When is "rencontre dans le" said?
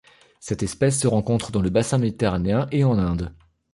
1.07-1.69